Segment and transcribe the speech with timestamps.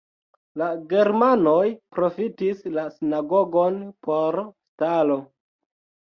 [0.59, 1.65] La germanoj
[1.97, 5.21] profitis la sinagogon por stalo.